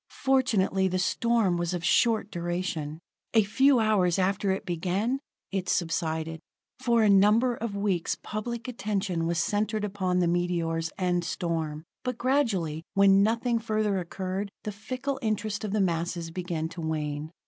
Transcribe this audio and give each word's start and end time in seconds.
Fortunately 0.23 0.87
the 0.87 0.97
storm 0.97 1.57
was 1.57 1.75
of 1.75 1.85
short 1.85 2.31
duration; 2.31 2.99
a 3.35 3.43
few 3.43 3.77
hours 3.79 4.17
after 4.17 4.49
it 4.49 4.65
began, 4.65 5.19
it 5.51 5.69
subsided. 5.69 6.39
For 6.79 7.03
a 7.03 7.07
number 7.07 7.53
of 7.53 7.75
weeks 7.75 8.17
public 8.23 8.67
attention 8.67 9.27
was 9.27 9.37
centered 9.37 9.83
upon 9.83 10.17
the 10.17 10.27
meteors 10.27 10.89
and 10.97 11.23
storm; 11.23 11.83
but 12.03 12.17
gradually, 12.17 12.81
when 12.95 13.21
nothing 13.21 13.59
further 13.59 13.99
occurred, 13.99 14.49
the 14.63 14.71
fickle 14.71 15.19
interest 15.21 15.63
of 15.63 15.71
the 15.71 15.79
masses 15.81 16.31
began 16.31 16.67
to 16.69 16.81
wane. 16.81 17.29